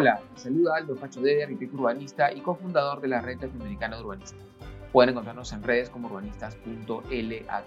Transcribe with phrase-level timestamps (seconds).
[0.00, 4.02] Hola, me saluda Aldo Pacho Dede, arquitecto urbanista y cofundador de la Red Latinoamericana de
[4.02, 4.40] Urbanistas.
[4.92, 7.64] Pueden encontrarnos en redes como urbanistas.lat.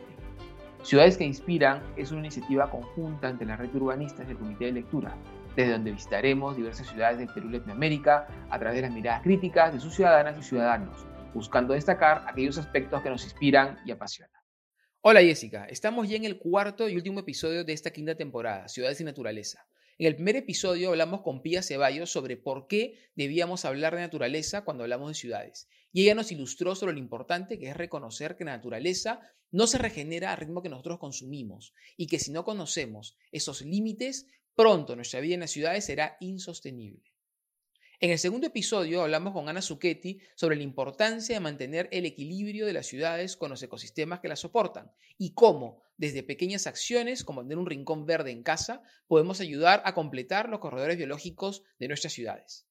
[0.81, 4.65] Ciudades que Inspiran es una iniciativa conjunta entre la Red de Urbanistas y el Comité
[4.65, 5.15] de Lectura,
[5.55, 9.71] desde donde visitaremos diversas ciudades del Perú y Latinoamérica a través de las miradas críticas
[9.71, 11.05] de sus ciudadanas y ciudadanos,
[11.35, 14.41] buscando destacar aquellos aspectos que nos inspiran y apasionan.
[15.01, 18.99] Hola Jessica, estamos ya en el cuarto y último episodio de esta quinta temporada, Ciudades
[19.01, 19.67] y Naturaleza.
[19.99, 24.63] En el primer episodio hablamos con Pía Ceballos sobre por qué debíamos hablar de naturaleza
[24.63, 25.67] cuando hablamos de ciudades.
[25.91, 29.21] Y ella nos ilustró sobre lo importante que es reconocer que la naturaleza
[29.51, 34.25] no se regenera al ritmo que nosotros consumimos y que si no conocemos esos límites,
[34.55, 37.13] pronto nuestra vida en las ciudades será insostenible.
[37.99, 42.65] En el segundo episodio hablamos con Ana Zucchetti sobre la importancia de mantener el equilibrio
[42.65, 47.43] de las ciudades con los ecosistemas que las soportan y cómo, desde pequeñas acciones como
[47.43, 52.11] tener un rincón verde en casa, podemos ayudar a completar los corredores biológicos de nuestras
[52.11, 52.67] ciudades.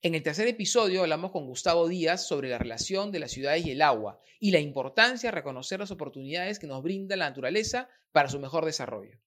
[0.00, 3.72] En el tercer episodio hablamos con Gustavo Díaz sobre la relación de las ciudades y
[3.72, 8.30] el agua y la importancia de reconocer las oportunidades que nos brinda la naturaleza para
[8.30, 9.18] su mejor desarrollo.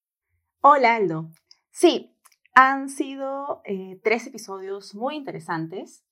[0.61, 1.29] Hola Aldo.
[1.69, 2.15] Sí,
[2.55, 6.03] han sido eh, tres episodios muy interesantes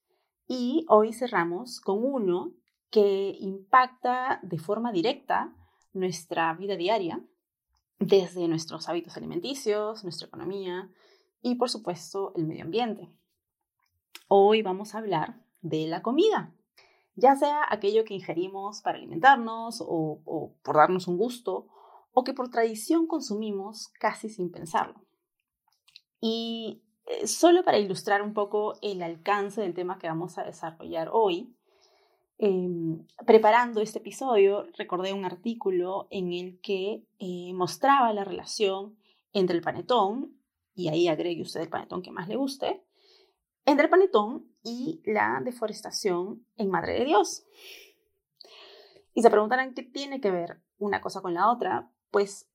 [0.48, 2.54] y hoy cerramos con uno
[2.92, 5.56] que impacta de forma directa
[5.96, 7.24] nuestra vida diaria,
[8.00, 10.90] desde nuestros hábitos alimenticios, nuestra economía
[11.42, 13.10] y por supuesto el medio ambiente.
[14.28, 16.54] Hoy vamos a hablar de la comida,
[17.16, 21.68] ya sea aquello que ingerimos para alimentarnos o, por darnos un gusto
[22.12, 25.02] o que por tradición consumimos casi sin pensarlo.
[26.20, 31.10] Y eh, solo para ilustrar un poco el alcance del tema que vamos a desarrollar
[31.12, 31.55] hoy,
[32.38, 38.98] em, preparando este episodio, recordé un artículo en el que eh, mostraba la relación
[39.34, 40.38] entre el panetón,
[40.74, 42.84] y ahí agregue usted el panetón que más le guste,
[43.66, 47.46] entre el panetón y la deforestación en Madre de Dios.
[49.14, 52.50] Y se preguntarán qué tiene que ver una cosa con la otra, pues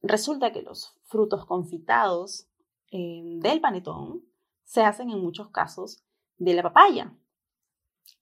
[0.00, 2.48] resulta que los frutos confitados
[2.96, 4.22] Em, del panetón
[4.62, 6.04] se hacen en muchos casos
[6.38, 7.12] de la papaya.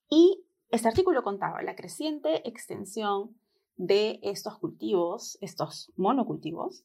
[0.08, 3.36] Y este artículo contaba la creciente extensión
[3.76, 6.84] de estos cultivos, estos monocultivos,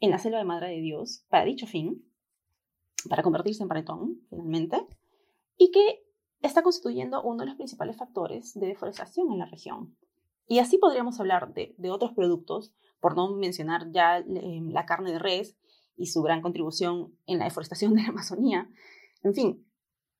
[0.00, 2.04] en la selva de Madre de Dios para dicho fin,
[3.08, 4.84] para convertirse en panetón finalmente,
[5.56, 6.04] y que
[6.42, 9.96] está constituyendo uno de los principales factores de deforestación en la región.
[10.48, 15.20] Y así podríamos hablar de, otros productos, por no mencionar ya em, la carne de
[15.20, 15.56] res
[15.96, 18.68] y su gran contribución en la deforestación de la Amazonía.
[19.22, 19.64] En fin,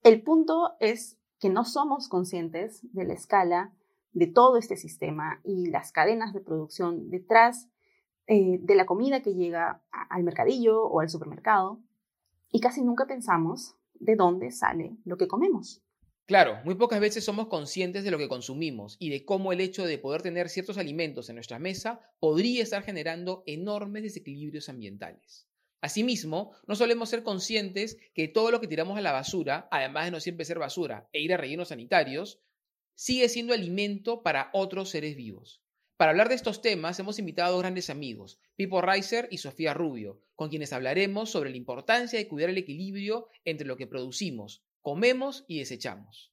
[0.05, 3.73] el punto es que no somos conscientes de la escala
[4.13, 7.69] de todo este sistema y las cadenas de producción detrás
[8.27, 11.81] eh, de la comida que llega al mercadillo o al supermercado
[12.51, 15.83] y casi nunca pensamos de dónde sale lo que comemos.
[16.27, 19.87] Claro, muy pocas veces somos conscientes de lo que consumimos y de cómo el hecho
[19.87, 25.48] de poder tener ciertos alimentos en nuestra mesa podría estar generando enormes desequilibrios ambientales.
[25.81, 30.11] Asimismo, no solemos ser conscientes que todo lo que tiramos a la basura, además de
[30.11, 32.41] no siempre ser basura e ir a rellenos sanitarios,
[32.95, 35.63] sigue siendo alimento para otros seres vivos.
[35.97, 39.75] Para hablar de estos temas hemos invitado a dos grandes amigos, Pipo Reiser y Sofía
[39.75, 44.65] Rubio, con quienes hablaremos sobre la importancia de cuidar el equilibrio entre lo que producimos,
[44.81, 46.33] comemos y desechamos.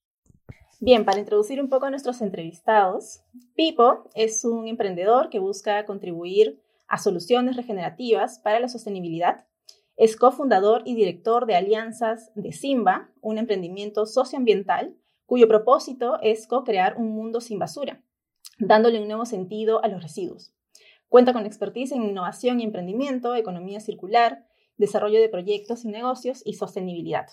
[0.80, 3.22] Bien, para introducir un poco a nuestros entrevistados,
[3.56, 6.62] Pipo es un emprendedor que busca contribuir
[6.96, 9.46] a soluciones regenerativas para la sostenibilidad.
[9.98, 14.96] Es cofundador y director de alianzas de Simba, un emprendimiento socioambiental
[15.26, 18.02] cuyo propósito es co-crear un mundo sin basura,
[18.60, 20.54] dándole un nuevo sentido a los residuos.
[21.10, 26.54] Cuenta con expertise en innovación y emprendimiento, economía circular, desarrollo de proyectos y negocios y
[26.54, 27.28] sostenibilidad.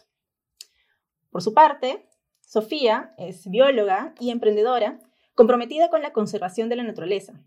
[1.30, 2.08] Por su parte,
[2.40, 4.98] Sofía es bióloga y emprendedora
[5.36, 7.40] comprometida con la conservación de la naturaleza,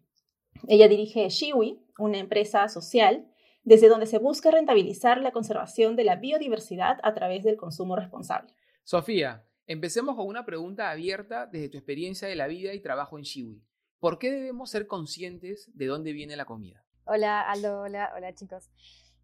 [0.68, 3.28] ella dirige Shiwi, una empresa social
[3.64, 8.54] desde donde se busca rentabilizar la conservación de la biodiversidad a través del consumo responsable.
[8.84, 13.24] Sofía, empecemos con una pregunta abierta desde tu experiencia de la vida y trabajo en
[13.24, 13.64] Shiwi.
[14.00, 16.86] ¿Por qué debemos ser conscientes de dónde viene la comida?
[17.06, 18.70] Hola, Aldo, hola, hola chicos.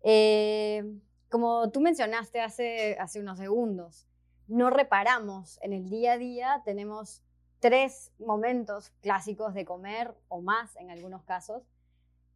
[0.03, 0.83] Eh,
[1.29, 4.07] como tú mencionaste hace, hace unos segundos,
[4.47, 7.21] no reparamos en el día a día, tenemos
[7.61, 11.63] tres momentos clásicos de comer o más en algunos casos.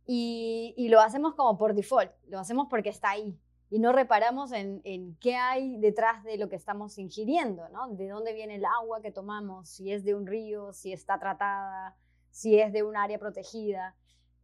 [0.06, 3.38] Y, lo hacemos como por default, lo hacemos porque está ahí.
[3.72, 7.90] Y no reparamos en, qué hay detrás de lo que estamos ingiriendo, ¿no?
[7.90, 11.98] De dónde viene el agua que tomamos, si es de un río, si está tratada,
[12.30, 13.96] si es de un área protegida.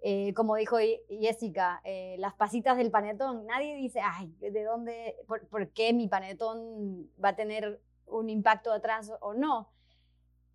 [0.02, 5.48] Eh, como dijo Jessica, eh, las pasitas del panetón, nadie dice, ay, ¿de dónde, por,
[5.48, 9.70] por, qué mi panetón va a tener un impacto atrás o no?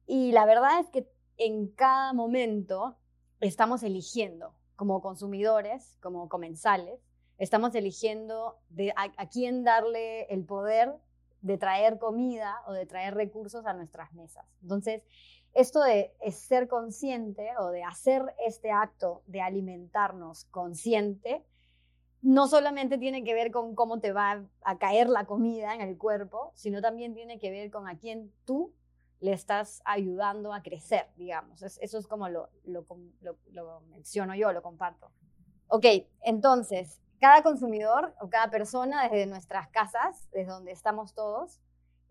[0.07, 2.97] Y la verdad es que en cada momento
[3.41, 7.01] estamos eligiendo como consumidores, como comensales,
[7.39, 8.59] estamos eligiendo
[8.97, 10.95] a, quién darle el poder
[11.43, 14.47] de traer comida o de traer recursos a nuestras mesas.
[14.63, 15.03] Entonces,
[15.55, 21.45] esto de ser consciente o de hacer este acto de alimentarnos consciente,
[22.23, 25.97] no solamente tiene que ver con cómo te va a caer la comida en el
[25.97, 28.73] cuerpo, sino también tiene que ver con a quién tú
[29.21, 31.63] le estás ayudando a crecer, digamos.
[31.63, 35.11] eso es como lo, lo, menciono yo, lo comparto.
[35.69, 35.85] Ok,
[36.23, 41.61] entonces, cada consumidor o cada persona desde nuestras casas, desde donde estamos todos,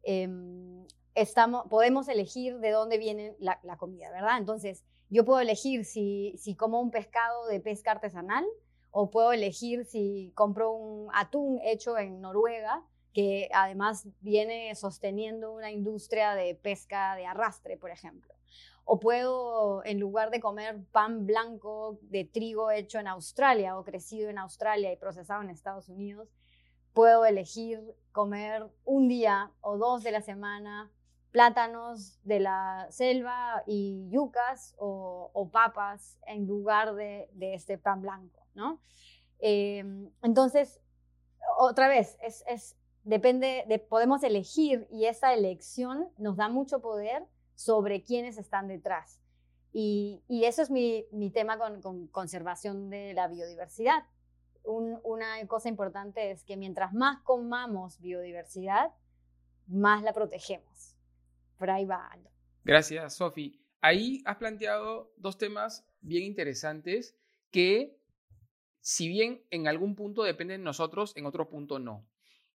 [0.03, 4.37] em, estamos, podemos elegir de dónde viene la, la, comida, ¿verdad?
[4.37, 8.45] Entonces, yo puedo elegir si, si como un pescado de pesca artesanal
[8.91, 12.83] o puedo elegir si compro un atún hecho en Noruega
[13.15, 18.35] que además viene sosteniendo una industria de pesca de arrastre, por ejemplo.
[18.83, 24.29] O puedo, en lugar de comer pan blanco de trigo hecho en Australia o crecido
[24.29, 26.27] en Australia y procesado en Estados Unidos,
[26.93, 30.91] puedo elegir comer un día o dos de la semana
[31.31, 38.81] plátanos de la selva y yucas o, papas en lugar de, este pan blanco, ¿no?
[39.39, 40.81] Em, entonces,
[41.57, 42.75] otra vez, es, es
[43.05, 47.23] depende, de, podemos elegir y esa elección nos da mucho poder
[47.53, 49.21] sobre quiénes están detrás.
[49.71, 54.03] Y, eso es mi, tema con, conservación de la biodiversidad.
[54.63, 58.91] una cosa importante es que mientras más comamos biodiversidad,
[59.67, 60.95] más la protegemos.
[61.57, 62.09] Por ahí va.
[62.63, 63.61] Gracias, Sofi.
[63.81, 67.15] Ahí has planteado dos temas bien interesantes
[67.51, 67.99] que,
[68.79, 72.05] si bien en algún punto dependen de nosotros, en otro punto no.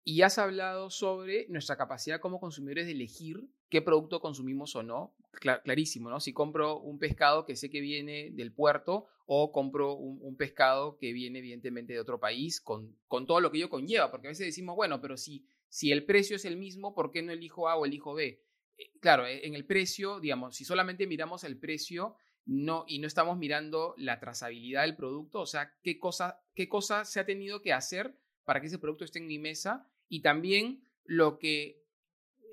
[0.07, 5.15] Y has hablado sobre nuestra capacidad como consumidores de elegir qué producto consumimos o no.
[5.31, 6.19] clarísimo, ¿no?
[6.19, 11.11] Si compro un pescado que sé que viene del puerto o compro un, pescado que
[11.11, 14.11] viene evidentemente de otro país con, con, todo lo que ello conlleva.
[14.11, 17.23] Porque a veces decimos, bueno, pero si, si el precio es el mismo, ¿por qué
[17.23, 18.43] no elijo A o elijo B?
[18.77, 22.15] Eh, claro, e, en el precio, digamos, si solamente miramos el precio
[22.45, 27.05] no, y no estamos mirando la trazabilidad del producto, o sea, qué cosa, qué cosa
[27.05, 30.83] se ha tenido que hacer para que ese producto esté en mi mesa y también
[31.03, 31.83] lo que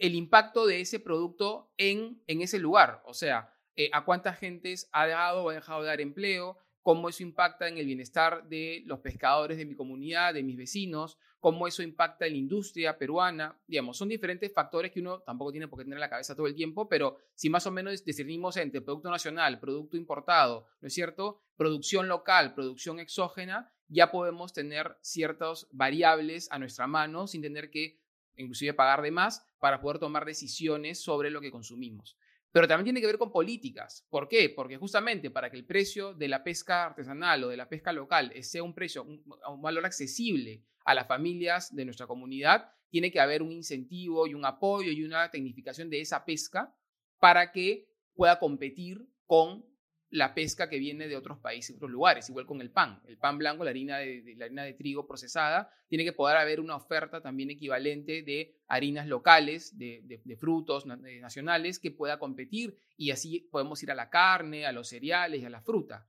[0.01, 4.89] el impacto de ese producto en, en ese lugar, o sea, eh, a cuántas gentes
[4.93, 8.83] ha dado o ha dejado de dar empleo, cómo eso impacta en el bienestar de
[8.87, 13.59] los pescadores de mi comunidad, de mis vecinos, cómo eso impacta en la industria peruana,
[13.67, 16.47] digamos, son diferentes factores que uno tampoco tiene por qué tener en la cabeza todo
[16.47, 20.95] el tiempo, pero si más o menos discernimos entre producto nacional, producto importado, ¿no es
[20.95, 21.41] cierto?
[21.57, 28.01] Producción local, producción exógena, ya podemos tener ciertas variables a nuestra mano sin tener que
[28.37, 32.17] inclusive pagar de más para poder tomar decisiones sobre lo que consumimos.
[32.51, 34.07] Pero también tiene que ver con políticas.
[34.11, 34.51] ¿Por qué?
[34.51, 38.33] Porque justamente para que el precio de la pesca artesanal o de la pesca local
[38.43, 43.43] sea un precio, un, valor accesible a las familias de nuestra comunidad, tiene que haber
[43.43, 46.75] un incentivo y un apoyo y una tecnificación de esa pesca
[47.19, 49.65] para que pueda competir con
[50.13, 53.01] la pesca que viene de otros países, otros lugares, igual con el pan.
[53.07, 56.61] El pan blanco, la harina de, la harina de trigo procesada, tiene que poder haber
[56.61, 63.49] una oferta también equivalente de harinas locales, de, frutos nacionales que pueda competir y así
[63.51, 66.07] podemos ir a la carne, a los cereales y a la fruta.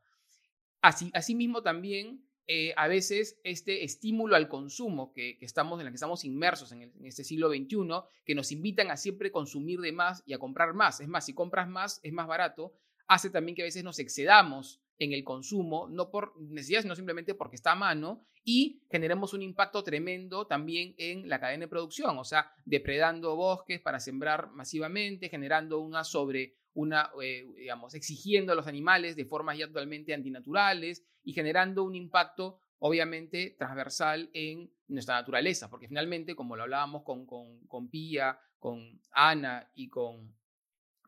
[0.82, 5.96] Así, asimismo también eh, a veces este estímulo al consumo que, estamos, en el que
[5.96, 7.88] estamos inmersos en, en, este siglo XXI,
[8.26, 11.00] que nos invitan a siempre consumir de más y a comprar más.
[11.00, 12.74] Es más, si compras más, es más barato,
[13.08, 17.34] hace también que a veces nos excedamos en el consumo, no por necesidad, sino simplemente
[17.34, 22.18] porque está a mano y generemos un impacto tremendo también en la cadena de producción,
[22.18, 28.56] o sea, depredando bosques para sembrar masivamente, generando una sobre, una, eh, digamos, exigiendo a
[28.56, 35.16] los animales de formas ya totalmente antinaturales y generando un impacto obviamente transversal en nuestra
[35.16, 40.36] naturaleza, porque finalmente, como lo hablábamos con, con, con Pía, con Ana y con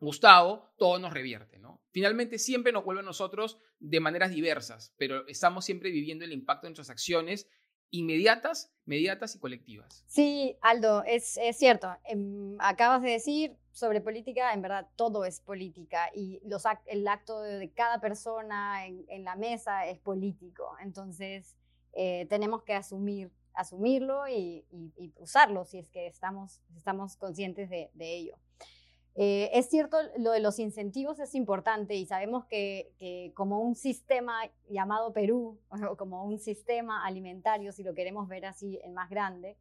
[0.00, 1.82] Gustavo, todo nos revierte, ¿no?
[1.90, 6.66] Finalmente siempre nos vuelve a nosotros de maneras diversas, pero estamos siempre viviendo el impacto
[6.66, 7.48] de nuestras acciones
[7.90, 10.04] inmediatas, mediatas y colectivas.
[10.06, 11.88] Sí, Aldo, es, cierto.
[12.04, 16.40] Em, acabas de decir sobre política, en verdad todo es política y
[16.86, 20.76] el acto de, cada persona en, la mesa es político.
[20.82, 21.56] Entonces,
[21.92, 24.64] eh, tenemos que asumir, asumirlo y,
[25.16, 26.60] usarlo si es que estamos,
[27.18, 28.38] conscientes de ello.
[29.18, 34.42] Eh, es cierto, lo de los incentivos es importante y sabemos que, como un sistema
[34.68, 35.58] llamado Perú,
[35.90, 39.56] o como un sistema alimentario, si lo queremos ver así en más grande,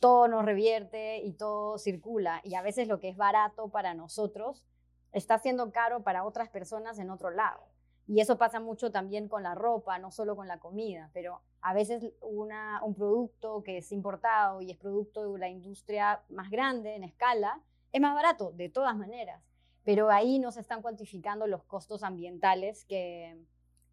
[0.00, 2.40] todo nos revierte y todo circula.
[2.42, 4.64] Y a veces lo que es barato para nosotros
[5.12, 7.60] está siendo caro para otras personas en otro lado.
[8.06, 11.72] Y eso pasa mucho también con la ropa, no solo con la comida, pero a
[11.72, 17.04] veces un producto que es importado y es producto de la industria más grande en
[17.04, 17.60] escala,
[17.92, 19.42] es más barato, de todas maneras,
[19.84, 23.36] pero ahí no se están cuantificando los costos ambientales que,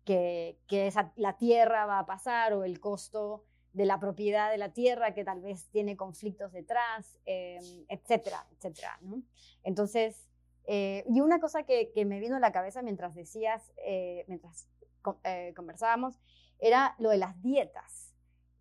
[0.05, 0.57] que,
[1.15, 5.23] la tierra va a pasar o el costo de la propiedad de la tierra que
[5.23, 8.99] tal vez tiene conflictos detrás, eh, etcétera, etcétera.
[9.63, 10.27] Entonces,
[10.65, 14.67] eh, y una cosa que, me vino a la cabeza mientras decías, eh, mientras
[15.55, 16.19] conversábamos,
[16.59, 18.06] era lo de las dietas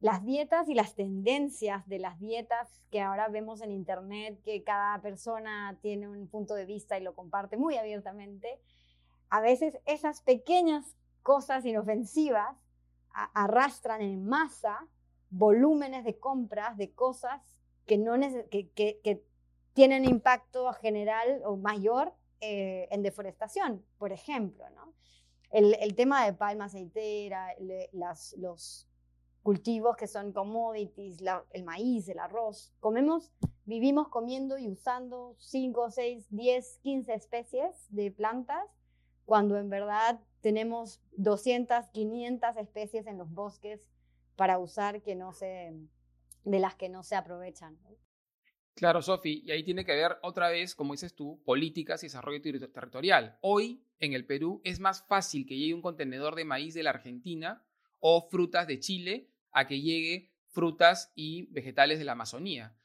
[0.01, 5.01] las dietas y las tendencias de las dietas que ahora vemos en Internet, que cada
[5.01, 8.61] persona tiene un punto de vista y lo comparte muy abiertamente,
[9.31, 12.57] a veces esas pequeñas cosas inofensivas
[13.11, 14.87] arrastran en masa
[15.31, 17.43] volúmenes de compras de cosas
[17.87, 18.15] que, no
[18.51, 19.25] que, que,
[19.73, 24.65] tienen impacto general o mayor eh, en deforestación, por ejemplo.
[24.71, 24.95] ¿no?
[25.51, 27.55] El, el, tema de palma aceitera,
[27.93, 28.89] las, los
[29.47, 31.23] cultivos que son commodities,
[31.53, 32.73] el maíz, el arroz.
[32.81, 33.31] Comemos,
[33.65, 38.67] vivimos comiendo y usando 5, 6, 10, 15 especies de plantas,
[39.25, 43.81] cuando en verdad tenemos 200, 500 especies en los bosques
[44.35, 45.79] para usar que no se,
[46.43, 47.79] de las que no se aprovechan.
[48.75, 52.43] Claro, Sofi, y ahí tiene que ver otra vez, como dices tú, políticas y desarrollo
[52.43, 53.39] territorial.
[53.43, 56.91] Hoy, en el Perú, es más fácil que llegue un contenedor de maíz de la
[56.91, 57.63] Argentina
[58.01, 62.77] o frutas de Chile a que llegue frutas y vegetales de la Amazonía.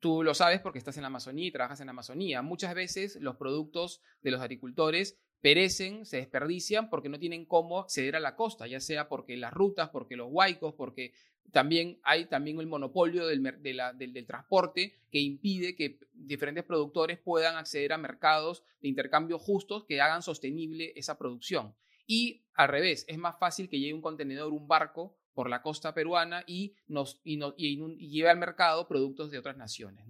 [0.00, 2.42] Tú lo sabes porque estás en la Amazonía y trabajas en la Amazonía.
[2.42, 8.16] Muchas veces los productos de los agricultores perecen, se desperdician porque no tienen cómo acceder
[8.16, 11.12] a la costa, ya sea porque las rutas, porque los huaicos, porque
[11.52, 17.92] también hay también el monopolio del, del, transporte que impide que diferentes productores puedan acceder
[17.92, 21.74] a mercados de intercambio justos que hagan sostenible esa producción.
[22.06, 25.94] Y al revés, es más fácil que llegue un contenedor, un barco por la costa
[25.94, 30.06] peruana y, nos, lleve al mercado productos de otras naciones.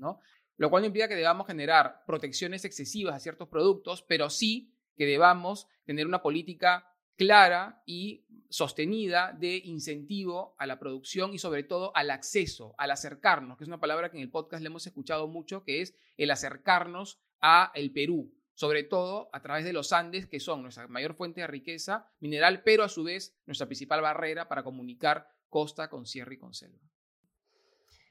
[0.57, 5.67] Lo cual implica que debamos generar protecciones excesivas a ciertos productos, pero sí que debamos
[5.85, 6.87] tener una política
[7.17, 13.59] clara y sostenida de incentivo a la producción y sobre todo al acceso, al acercarnos,
[13.59, 16.31] que es una palabra que en el podcast le hemos escuchado mucho, que es el
[16.31, 21.15] acercarnos a el Perú, sobre todo a través de los Andes, que son nuestra mayor
[21.15, 26.05] fuente de riqueza mineral, pero a su vez nuestra principal barrera para comunicar costa con
[26.05, 26.79] sierra y con selva.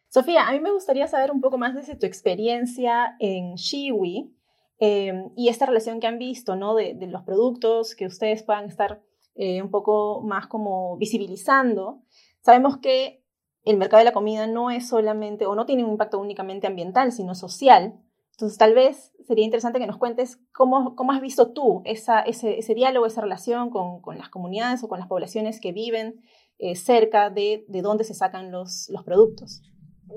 [0.08, 4.36] Sofía, a mí me gustaría saber un poco más de tu experiencia en Shiwi
[4.80, 6.74] em, y esta relación que han visto, ¿no?
[6.74, 9.04] De, los productos que ustedes puedan estar
[9.36, 12.02] eh, un poco más como visibilizando.
[12.42, 13.24] Sabemos que
[13.66, 17.12] el mercado de la comida no es solamente o no tiene un impacto únicamente ambiental,
[17.12, 18.02] sino social.
[18.40, 22.74] Entonces, tal vez sería interesante que nos cuentes cómo, cómo has visto tú ese, ese,
[22.74, 26.22] diálogo, esa relación con, con, las comunidades o con las poblaciones que viven
[26.58, 29.62] eh, cerca de, de dónde se sacan los, los productos.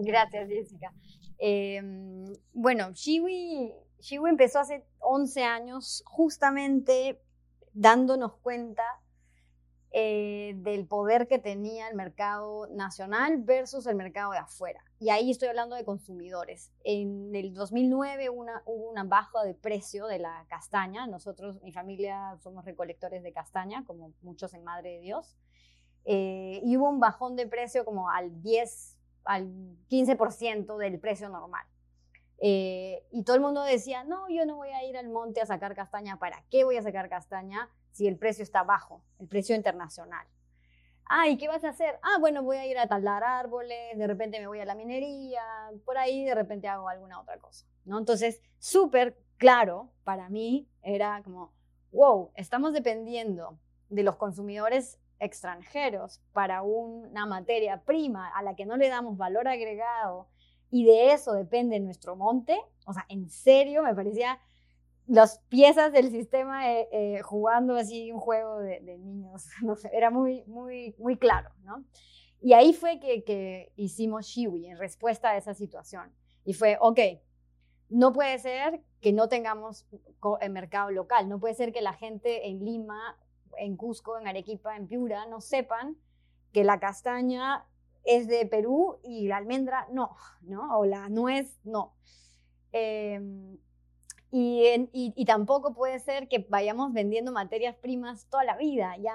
[0.05, 0.95] Gracias, Jessica.
[1.37, 7.21] Em, bueno, Shiwi, Shiwi empezó hace 11 años justamente
[7.73, 8.85] dándonos cuenta
[9.95, 14.83] eh, del poder que tenía el mercado nacional versus el mercado de afuera.
[14.99, 16.73] Y ahí estoy hablando de consumidores.
[16.83, 21.07] En el 2009 una, hubo una baja de precio de la castaña.
[21.07, 25.37] Nosotros, mi familia, somos recolectores de castaña, como muchos en Madre de Dios.
[26.07, 29.47] Eh, y hubo un bajón de precio como al 10, al
[29.91, 31.67] 15% del precio normal.
[32.39, 35.47] Eh, y todo el mundo decía, no, yo no voy a ir al monte a
[35.47, 36.19] sacar castaña.
[36.19, 37.69] ¿Para qué voy a sacar castaña?
[37.93, 40.27] Si el precio está bajo, el precio internacional.
[41.07, 41.99] Ah, ¿y qué vas a hacer?
[42.03, 45.43] Ah, bueno, voy a ir a talar árboles, de repente me voy a la minería,
[45.85, 47.99] por ahí de repente hago alguna otra cosa, ¿no?
[47.99, 51.53] Entonces, súper claro para mí era como,
[51.93, 53.59] wow, estamos dependiendo
[53.91, 59.49] de los consumidores extranjeros para una materia prima a la que no le damos valor
[59.49, 60.29] agregado
[60.71, 62.59] y de eso depende nuestro monte.
[62.87, 64.41] O sea, en serio, me parecía
[65.07, 70.11] las piezas del sistema eh, eh, jugando así un juego de, niños, no sé, era
[70.11, 71.85] muy, muy, muy claro, ¿no?
[72.41, 76.13] Y ahí fue que, que hicimos Shiwi en respuesta a esa situación.
[76.45, 76.99] Y fue, ok,
[77.89, 79.87] no puede ser que no tengamos
[80.41, 83.17] el mercado local, no puede ser que la gente en Lima,
[83.59, 85.97] en Cusco, en Arequipa, en Piura, no sepan
[86.53, 87.65] que la castaña
[88.03, 90.79] es de Perú y la almendra no, ¿no?
[90.79, 91.95] O la nuez no.
[92.73, 93.21] Eh,
[94.35, 98.97] Y, tampoco puede ser que vayamos vendiendo materias primas toda la vida.
[98.97, 99.15] Ya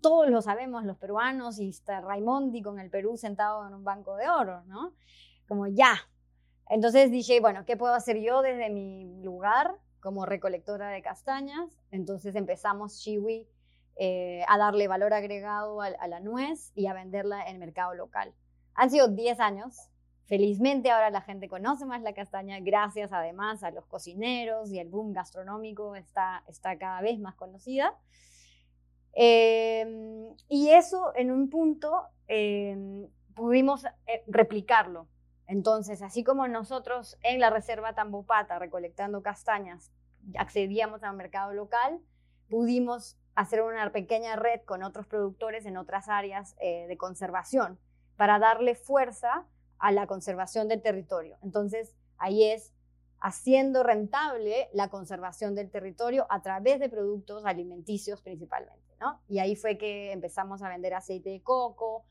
[0.00, 4.16] todos lo sabemos, los peruanos, y está Raimondi con el Perú sentado en un banco
[4.16, 4.94] de oro, ¿no?
[5.46, 5.94] Como ya.
[6.70, 11.78] Entonces dije, bueno, ¿qué puedo hacer yo desde mi lugar como recolectora de castañas?
[11.90, 13.46] Entonces empezamos Chiwi
[13.96, 17.92] eh, a darle valor agregado a, a la nuez y a venderla en el mercado
[17.92, 18.32] local.
[18.74, 19.90] Han sido 10 años
[20.26, 24.88] Felizmente ahora la gente conoce más la castaña gracias además a los cocineros y el
[24.88, 27.94] boom gastronómico está, está cada vez más conocida.
[29.12, 35.08] Em, y eso en un punto em, pudimos eh, replicarlo.
[35.46, 39.92] Entonces, así como nosotros en la reserva Tambopata, recolectando castañas,
[40.38, 42.00] accedíamos al mercado local,
[42.48, 47.78] pudimos hacer una pequeña red con otros productores en otras áreas eh, de conservación
[48.16, 49.44] para darle fuerza
[49.84, 51.36] a la conservación del territorio.
[51.42, 52.72] Entonces, ahí es
[53.20, 59.20] haciendo rentable la conservación del territorio a través de productos alimenticios principalmente, ¿no?
[59.28, 62.06] Y ahí fue que empezamos a vender aceite de coco,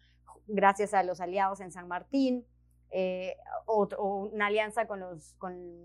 [0.46, 2.46] gracias a los aliados en San Martín,
[2.92, 3.88] eh, o,
[4.32, 5.00] una alianza con,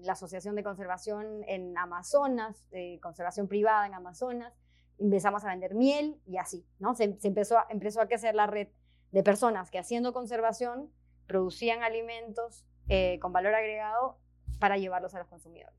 [0.02, 4.52] la Asociación de Conservación en Amazonas, de conservación privada en Amazonas,
[4.98, 6.94] empezamos a vender miel y así, ¿no?
[6.94, 8.68] Se, empezó, a, empezó a crecer la red
[9.10, 10.92] de personas que haciendo conservación
[11.28, 14.18] producían alimentos eh, con valor agregado
[14.58, 15.76] para llevarlos a los consumidores.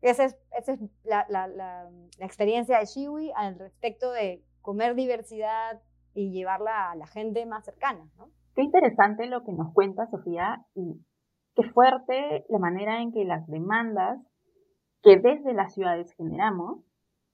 [0.00, 5.82] Esa es, esa es la, la, la, experiencia de Shiwi al respecto de comer diversidad
[6.14, 8.08] y llevarla a la gente más cercana.
[8.16, 8.30] ¿no?
[8.54, 11.04] Qué interesante lo que nos cuenta Sofía y
[11.54, 14.20] qué fuerte la manera en que las demandas
[15.02, 16.84] que desde las ciudades generamos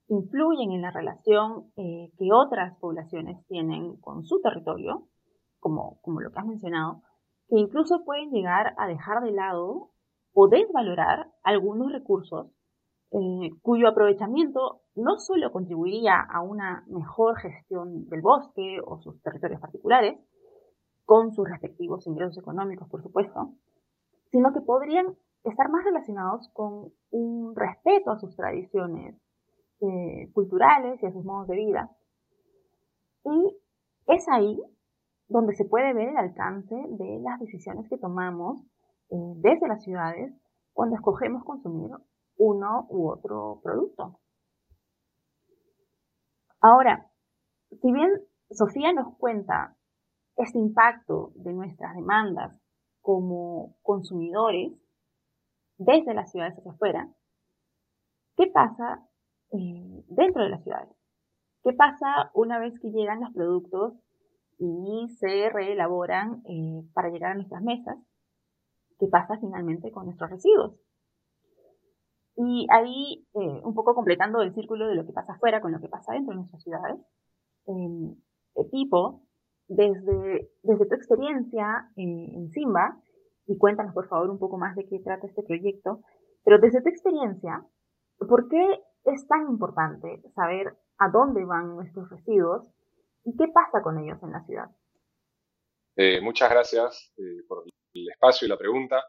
[0.08, 5.08] influyen en la relación eh, que otras poblaciones tienen con su territorio,
[5.60, 7.02] como, como lo que has mencionado,
[7.48, 9.90] que incluso pueden llegar a dejar de lado
[10.32, 12.48] o desvalorar algunos recursos
[13.12, 19.60] eh, cuyo aprovechamiento no solo contribuiría a una mejor gestión del bosque o sus territorios
[19.60, 20.18] particulares,
[21.04, 23.52] con sus respectivos ingresos económicos, por supuesto,
[24.30, 29.14] sino que podrían estar más relacionados con un respeto a sus tradiciones
[29.80, 31.90] eh, culturales y a sus modos de vida.
[33.24, 33.56] Y
[34.06, 34.60] es ahí
[35.28, 38.60] donde se puede ver el alcance de las decisiones que tomamos
[39.10, 40.32] eh, desde las ciudades
[40.72, 41.90] cuando escogemos consumir
[42.36, 44.18] uno u otro producto.
[46.60, 47.10] Ahora,
[47.70, 48.10] si bien
[48.50, 49.76] Sofía nos cuenta
[50.36, 52.60] este impacto de nuestras demandas
[53.00, 54.72] como consumidores
[55.78, 57.08] desde las ciudades hacia afuera,
[58.36, 59.06] ¿qué pasa
[59.52, 60.90] eh, dentro de las ciudades?
[61.62, 63.94] ¿Qué pasa una vez que llegan los productos
[64.58, 67.98] y se reelaboran eh, para llegar a nuestras mesas.
[68.98, 70.80] ¿Qué pasa finalmente con nuestros residuos?
[72.36, 75.80] Y ahí, eh, un poco completando el círculo de lo que pasa afuera con lo
[75.80, 77.00] que pasa dentro de nuestras ciudades,
[77.66, 79.22] eh, Pipo,
[79.68, 83.00] desde, desde tu experiencia en Simba,
[83.46, 86.00] y cuéntanos por favor un poco más de qué trata este proyecto,
[86.44, 87.64] pero desde tu experiencia,
[88.18, 92.70] ¿por qué es tan importante saber a dónde van nuestros residuos
[93.24, 94.70] ¿Y qué pasa con ellos en la ciudad?
[95.96, 99.04] Eh, muchas gracias eh, por el espacio y la pregunta.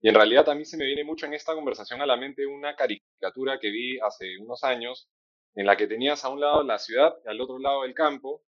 [0.00, 2.76] Y en realidad mí se me viene mucho en esta conversación a la mente una
[2.76, 5.08] caricatura que vi hace unos años
[5.54, 8.42] en la que tenías a un lado la ciudad y al otro lado el campo.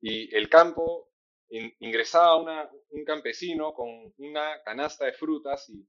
[0.00, 1.10] Y el campo
[1.80, 2.36] ingresaba
[2.90, 5.86] un campesino con una canasta de frutas y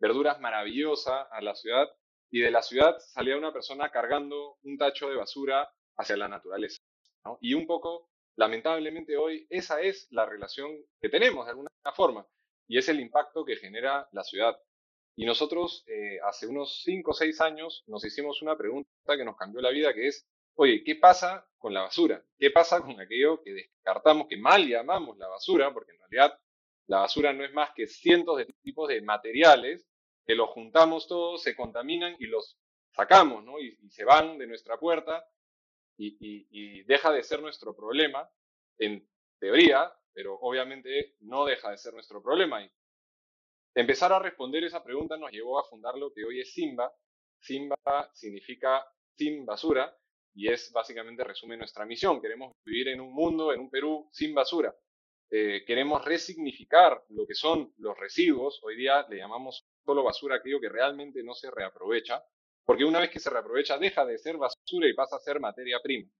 [0.00, 1.88] verduras maravillosa a la ciudad
[2.30, 6.82] y de la ciudad salía una persona cargando un tacho de basura hacia la naturaleza.
[7.40, 12.26] Y un poco lamentablemente hoy esa es la relación que tenemos de alguna forma
[12.66, 14.58] y es el impacto que genera la ciudad.
[15.16, 19.36] Y nosotros eh, hace unos 5 o 6 años nos hicimos una pregunta que nos
[19.36, 22.24] cambió la vida, que es, oye, ¿qué pasa con la basura?
[22.38, 25.72] ¿Qué pasa con aquello que descartamos, que mal llamamos la basura?
[25.72, 26.40] Porque en realidad
[26.86, 29.86] la basura no es más que cientos de tipos de materiales
[30.26, 32.58] que los juntamos todos, se contaminan y los
[32.92, 33.60] sacamos, ¿no?
[33.60, 35.24] y se van de nuestra puerta
[35.96, 38.28] y, deja de ser nuestro problema,
[38.78, 42.62] en teoría, pero obviamente no deja de ser nuestro problema.
[42.62, 42.70] Y
[43.74, 46.92] empezar a responder esa pregunta nos llevó a fundar lo que hoy es Simba.
[47.40, 47.76] Simba
[48.12, 49.96] significa sin basura
[50.34, 52.20] y es básicamente resume nuestra misión.
[52.20, 54.74] Queremos vivir en un mundo, en un Perú sin basura.
[55.30, 58.60] Eh, queremos resignificar lo que son los residuos.
[58.62, 62.24] Hoy día le llamamos solo basura aquello que realmente no se reaprovecha
[62.64, 65.80] porque una vez que se reaprovecha deja de ser basura y pasa a ser materia
[65.82, 66.10] prima.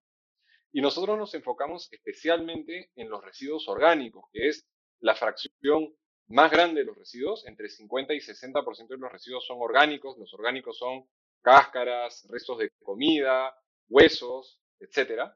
[0.73, 4.67] Y nosotros nos enfocamos especialmente en los residuos orgánicos, que es
[5.01, 5.95] la fracción
[6.29, 10.33] más grande de los residuos, entre 50 y 60% de los residuos son orgánicos, los
[10.35, 11.07] orgánicos son
[11.43, 13.55] cáscaras, restos de comida,
[13.89, 15.31] huesos, etc.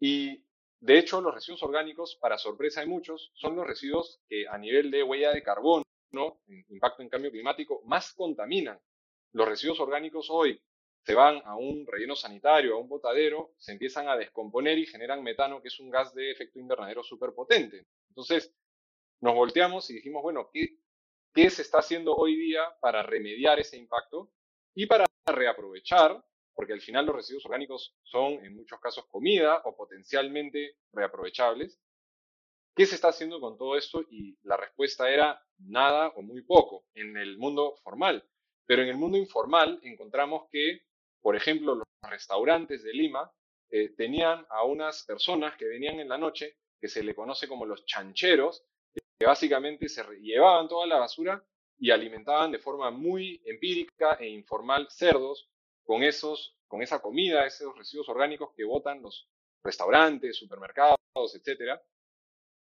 [0.00, 0.44] Y
[0.80, 4.90] de hecho, los residuos orgánicos, para sorpresa de muchos, son los residuos que a nivel
[4.90, 5.84] de huella de carbono,
[6.68, 8.80] impacto en cambio climático, más contaminan.
[9.32, 10.60] Los residuos orgánicos hoy
[11.02, 15.22] se van a un relleno sanitario, a un botadero, se empiezan a descomponer y generan
[15.22, 17.86] metano, que es un gas de efecto invernadero súper potente.
[18.08, 18.54] Entonces,
[19.20, 20.78] nos volteamos y dijimos, bueno, ¿qué,
[21.32, 24.30] ¿qué se está haciendo hoy día para remediar ese impacto
[24.74, 26.22] y para reaprovechar
[26.58, 31.80] porque al final los residuos orgánicos son en muchos casos comida o potencialmente reaprovechables.
[32.74, 34.02] ¿Qué se está haciendo con todo esto?
[34.10, 38.28] Y la respuesta era nada o muy poco en el mundo formal.
[38.68, 40.82] Pero en el mundo informal encontramos que,
[41.22, 43.32] por ejemplo, los restaurantes de Lima
[43.70, 47.64] eh, tenían a unas personas que venían en la noche, que se le conoce como
[47.64, 51.42] los chancheros, que básicamente se llevaban toda la basura
[51.78, 55.48] y alimentaban de forma muy empírica e informal cerdos
[55.82, 59.30] con, esos, con esa comida, esos residuos orgánicos que botan los
[59.64, 61.80] restaurantes, supermercados, etc.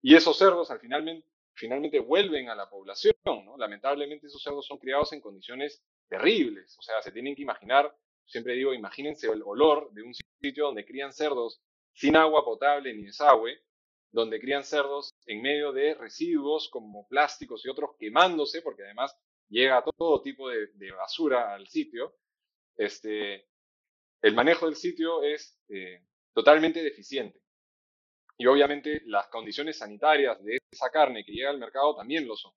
[0.01, 1.29] Y esos cerdos al finalmente,
[1.61, 3.15] finalmente vuelven a la población.
[3.25, 3.57] ¿no?
[3.59, 6.77] Lamentablemente esos cerdos son criados en condiciones terribles.
[6.79, 7.95] O sea, se tienen que imaginar,
[8.27, 13.05] siempre digo, imagínense el olor de un sitio donde crían cerdos sin agua potable ni
[13.05, 13.61] desagüe,
[14.11, 19.15] donde crían cerdos en medio de residuos como plásticos y otros quemándose, porque además
[19.49, 22.17] llega todo tipo de, basura al sitio,
[22.77, 23.47] este,
[24.23, 27.40] el manejo del sitio es eh, totalmente deficiente.
[28.41, 32.55] Y obviamente las condiciones sanitarias de esa carne que llega al mercado también lo son.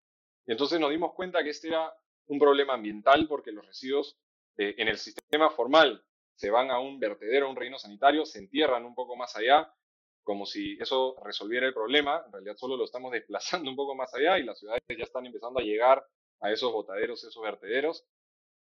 [0.48, 1.94] Y entonces nos dimos cuenta que este era
[2.28, 4.18] un problema ambiental porque los residuos
[4.56, 6.02] eh, en el sistema formal
[6.36, 9.76] se van a un vertedero, a un reino sanitario, se entierran un poco más allá,
[10.24, 12.24] como si eso resolviera el problema.
[12.28, 15.26] En realidad solo lo estamos desplazando un poco más allá y las ciudades ya están
[15.26, 16.02] empezando a llegar
[16.40, 18.06] a esos botaderos, esos vertederos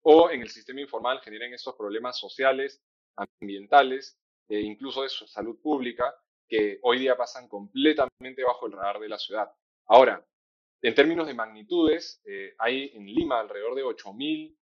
[0.02, 2.80] o en el sistema informal generan estos problemas sociales,
[3.16, 4.16] ambientales
[4.48, 6.14] e incluso de salud pública
[6.48, 9.50] que hoy día pasan completamente bajo el radar de la ciudad.
[9.86, 10.24] Ahora,
[10.80, 14.56] en términos de magnitudes, eh, hay en Lima alrededor de 8.000,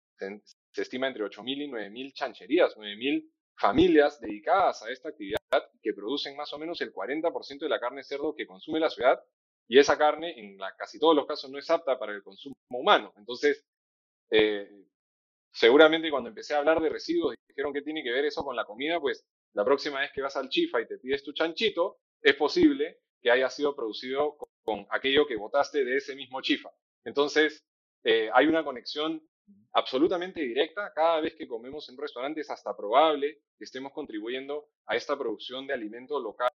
[0.73, 5.39] se, estima entre 8.000 y 9.000 chancherías, 9.000 familias dedicadas a esta actividad
[5.83, 9.21] que producen más o menos el 40% de la carne cerdo que consume la ciudad
[9.69, 13.13] y esa carne en casi todos los casos no es apta para el consumo humano.
[13.17, 13.65] Entonces,
[14.31, 14.69] eh,
[15.53, 18.65] seguramente cuando empecé a hablar de residuos dijeron que tiene que ver eso con la
[18.65, 22.35] comida, pues la próxima vez que vas al chifa y te pides tu chanchito, es
[22.37, 26.71] posible que haya sido producido con, aquello que botaste de ese mismo chifa.
[27.05, 27.63] Entonces,
[28.03, 29.23] eh, hay una conexión
[29.73, 30.93] absolutamente directa.
[30.95, 35.75] Cada vez que comemos en restaurantes, hasta probable que estemos contribuyendo a esta producción de
[35.75, 36.51] alimento local,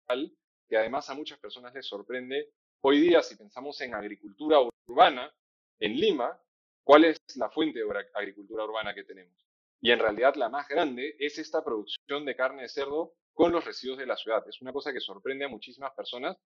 [0.68, 2.50] que además a muchas personas les sorprende.
[2.82, 5.34] Hoy día, si pensamos en agricultura urbana,
[5.80, 6.40] en Lima,
[6.86, 9.34] ¿Cuál es la fuente de agricultura urbana que tenemos?
[9.82, 13.66] Y en realidad la más grande es esta producción de carne de cerdo con los
[13.66, 14.44] residuos de la ciudad.
[14.48, 16.38] Es una cosa que sorprende a muchísimas personas,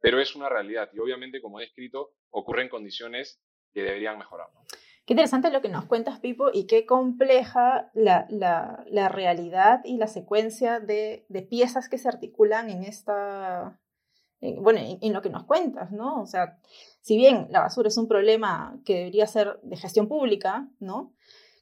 [0.00, 0.88] pero es una realidad.
[0.92, 3.40] Y obviamente, como he escrito, ocurre en condiciones
[3.72, 4.48] que deberían mejorar.
[5.06, 10.06] Qué interesante lo que nos cuentas, Pipo, y qué compleja la, la, realidad y la
[10.06, 13.80] secuencia de, de, piezas que se articulan en esta,
[14.40, 16.20] bueno, en, lo que nos cuentas, ¿no?
[16.22, 16.58] O sea,
[17.00, 21.14] si bien la basura es un problema que debería ser de gestión pública, ¿no?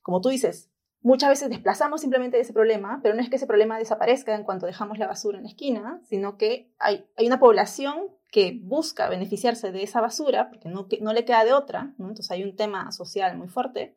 [0.02, 0.70] Como tú dices,
[1.01, 4.67] muchas veces desplazamos simplemente ese problema, pero no es que ese problema desaparezca en cuanto
[4.67, 9.73] dejamos la basura en la esquina, sino que hay, hay una población que busca beneficiarse
[9.73, 13.37] de esa basura, porque no, no le queda de otra, entonces hay un tema social
[13.39, 13.97] muy fuerte,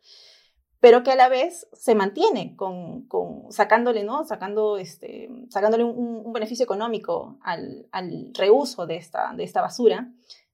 [0.79, 4.23] pero que a la vez se mantiene con, con sacándole, ¿no?
[4.25, 10.11] Sacando, este, sacándole un, beneficio económico al, al, reuso de esta, de esta basura.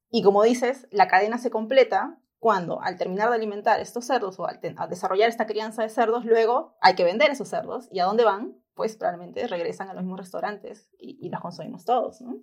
[0.10, 4.48] Y como dices, la cadena se completa cuando al terminar de alimentar estos cerdos o
[4.48, 7.88] al, desarrollar esta crianza de cerdos, luego hay que vender esos cerdos.
[7.92, 8.62] ¿Y a dónde van?
[8.76, 12.38] Pues probablemente regresan a los mismos restaurantes y, y los consumimos todos, ¿no?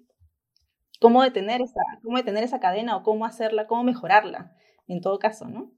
[1.00, 5.46] ¿Cómo detener, esa, ¿Cómo detener esa cadena o cómo hacerla, cómo mejorarla en todo caso,
[5.46, 5.72] ¿no?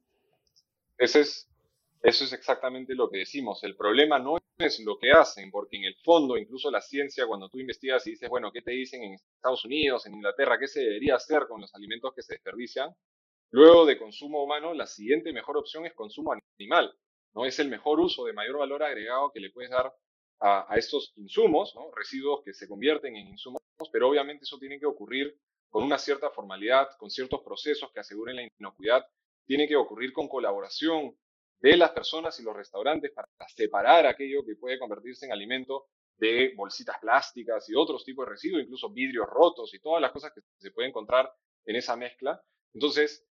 [0.98, 3.62] Eso es exactamente lo que decimos.
[3.64, 7.48] El problema no es lo que hacen, porque en el fondo, incluso la ciencia, cuando
[7.48, 10.59] tú investigas y dices, bueno, ¿qué te dicen en Estados Unidos, en Inglaterra?
[10.59, 12.94] ¿Qué se debería hacer con los alimentos que se desperdician?
[13.50, 16.94] Luego de consumo humano, la siguiente mejor opción es consumo animal.
[17.35, 17.44] ¿no?
[17.44, 19.92] Es el mejor uso de mayor valor agregado que le puedes dar
[20.40, 23.61] a, estos insumos, residuos que se convierten en insumos,
[23.92, 25.38] pero obviamente eso tiene que ocurrir
[25.70, 29.06] con una cierta formalidad, con ciertos procesos que aseguren la inocuidad,
[29.46, 31.16] tiene que ocurrir con colaboración
[31.61, 35.87] de las personas y los restaurantes para separar aquello que puede convertirse en alimento
[36.18, 40.32] de bolsitas plásticas y otros tipos de residuos, incluso vidrios rotos y todas las cosas
[40.35, 41.30] que se pueden encontrar
[41.64, 42.42] en esa mezcla.
[42.72, 43.26] Entonces,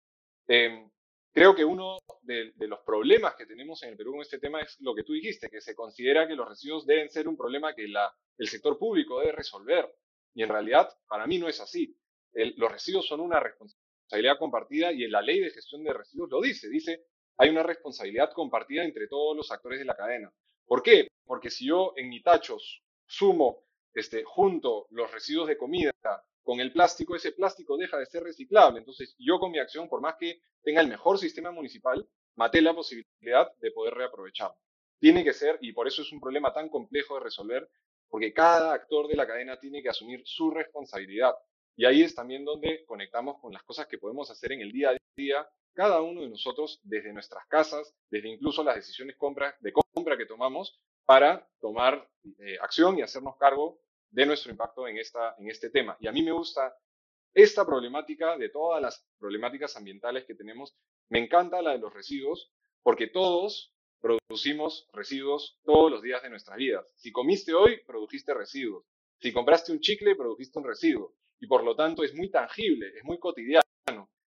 [0.47, 0.91] em,
[1.33, 4.77] creo que uno de, los problemas que tenemos en el Perú con este tema es
[4.81, 7.85] lo que tú dijiste, que se considera que los residuos deben ser un problema que
[7.85, 9.93] el sector público debe resolver.
[10.35, 11.97] Y en realidad, para mí no es así.
[12.33, 16.41] los residuos son una responsabilidad compartida y en la ley de gestión de residuos lo
[16.41, 16.69] dice.
[16.69, 17.05] Dice,
[17.37, 20.33] hay una responsabilidad compartida entre todos los actores de la cadena.
[20.67, 21.09] ¿Por qué?
[21.25, 22.57] Porque si yo en mi tacho
[23.07, 25.93] sumo, este, junto los residuos de comida
[26.45, 28.79] con el plástico, ese plástico deja de ser reciclable.
[28.79, 32.75] Entonces, yo con mi acción, por más que tenga el mejor sistema municipal, maté la
[32.75, 34.57] posibilidad de poder reaprovecharlo.
[35.01, 37.69] Tiene que ser, y por eso es un problema tan complejo de resolver,
[38.09, 41.35] porque cada actor de la cadena tiene que asumir su responsabilidad.
[41.77, 44.91] Y ahí es también donde conectamos con las cosas que podemos hacer en el día
[44.91, 49.17] a día, cada uno de nosotros, desde nuestras casas, desde incluso las decisiones
[49.61, 53.81] de compra que tomamos, para tomar eh, acción y hacernos cargo
[54.15, 55.97] de nuestro impacto en, esta, en este tema.
[56.01, 56.77] Y a mí me gusta
[57.33, 60.77] esta problemática de todas las problemáticas ambientales que tenemos.
[61.09, 66.57] Me encanta la de los residuos, porque todos producimos residuos todos los días de nuestras
[66.57, 66.93] vidas.
[66.97, 68.85] Si comiste hoy, produjiste residuos.
[69.19, 71.17] Si compraste un chicle, produjiste un residuo.
[71.41, 73.65] Y por lo tanto es muy tangible, es muy cotidiano.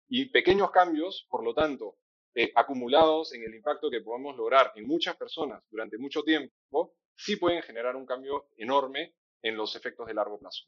[0.08, 1.96] Y pequeños cambios, por lo tanto,
[2.34, 7.36] eh, acumulados en el impacto que podemos lograr en muchas personas durante mucho tiempo, sí
[7.36, 10.64] pueden generar un cambio enorme en los efectos de largo plazo.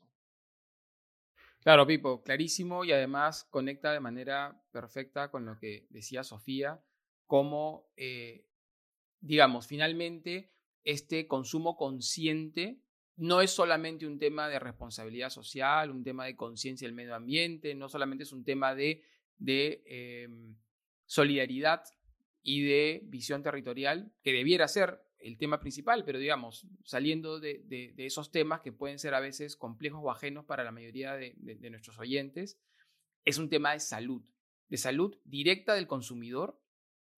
[1.60, 6.84] Claro, Pipo, clarísimo y además conecta de manera perfecta con lo que decía Sofía,
[7.26, 8.46] cómo, eh,
[9.20, 10.52] digamos, finalmente
[10.84, 12.82] este consumo consciente
[13.16, 17.74] no es solamente un tema de responsabilidad social, un tema de conciencia del medio ambiente,
[17.74, 19.02] no solamente es un tema de,
[19.86, 20.56] em,
[21.06, 21.82] solidaridad
[22.42, 28.30] y de visión territorial, que debiera ser el tema principal, pero digamos, saliendo de, esos
[28.30, 31.34] temas que pueden ser a veces complejos o ajenos para la mayoría de,
[31.70, 32.60] nuestros oyentes,
[33.24, 34.22] es un tema de salud,
[34.68, 36.60] de salud directa del consumidor,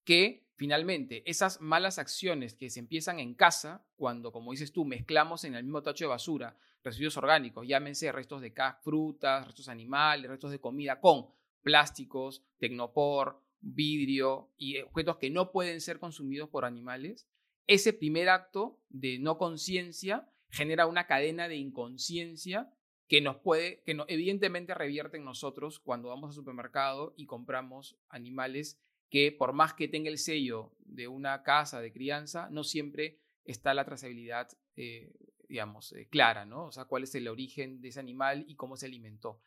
[0.05, 5.43] que finalmente esas malas acciones que se empiezan en casa, cuando, como dices tú, mezclamos
[5.45, 10.53] en el mismo tacho de basura residuos orgánicos, llámense restos de frutas, restos animales, restos
[10.53, 11.27] de comida, con
[11.63, 17.27] plásticos, tecnopor, vidrio y objetos que no pueden ser consumidos por animales,
[17.67, 22.71] ese primer acto de no conciencia genera una cadena de inconsciencia
[23.09, 27.97] que nos puede, que no, evidentemente revierte en nosotros cuando vamos al supermercado y compramos
[28.09, 33.21] animales que por más que tenga el sello de una casa de crianza, no siempre
[33.45, 35.13] está la trazabilidad, eh,
[35.49, 36.67] digamos, eh, clara, ¿no?
[36.67, 39.41] O sea, cuál es el origen de ese animal y cómo se alimentó.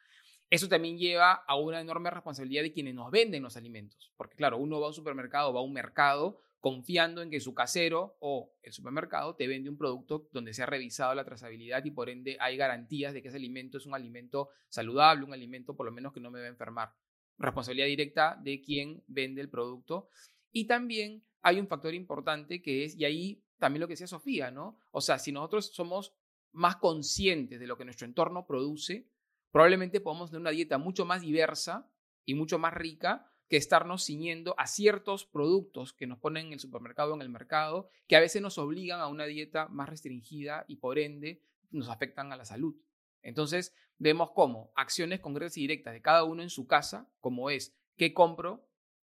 [0.49, 4.58] Eso también lleva a una enorme responsabilidad de quienes nos venden los alimentos, porque claro,
[4.58, 8.54] uno va a un supermercado, va a un mercado confiando en que su casero o
[8.62, 12.38] el supermercado te vende un producto donde se ha revisado la trazabilidad y por ende
[12.39, 16.12] hay garantías de que ese alimento es un alimento saludable, un alimento por lo menos
[16.12, 16.93] que no me va a enfermar.
[17.38, 20.10] Responsabilidad directa de quien vende el producto.
[20.52, 24.52] Y también hay un factor importante que es, y ahí también lo que decía Sofía,
[24.52, 24.78] ¿no?
[24.91, 26.13] O sea, si nosotros somos
[26.52, 29.08] más conscientes de lo que nuestro entorno produce,
[29.52, 31.89] probablemente podamos tener una dieta mucho más diversa
[32.26, 36.59] y mucho más rica que estarnos ciñendo a ciertos productos que nos ponen en el
[36.59, 40.75] supermercado en el mercado, que a veces nos obligan a una dieta más restringida y
[40.75, 42.75] por ende nos afectan a la salud.
[43.23, 47.75] Entonces, vemos cómo acciones concretas y directas de cada uno en su casa, como es
[47.97, 48.67] qué compro,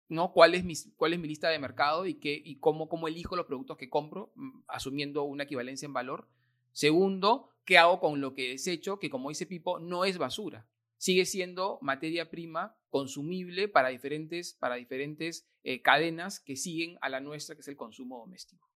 [0.09, 0.33] ¿no?
[0.33, 3.37] ¿Cuál es mi, cuál es mi lista de mercado y, qué, y cómo, cómo elijo
[3.37, 6.27] los productos que compro, mm, asumiendo una equivalencia en valor.
[6.73, 8.99] Segundo, ¿qué hago con lo que desecho?
[8.99, 10.67] Que como dice Pipo, no es basura
[10.97, 17.19] sigue siendo materia prima consumible para diferentes, para diferentes eh, cadenas que siguen a la
[17.19, 18.69] nuestra, que es el consumo doméstico.